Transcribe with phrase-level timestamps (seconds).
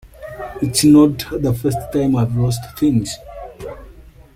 [0.63, 3.15] It's not the first time I've lost things.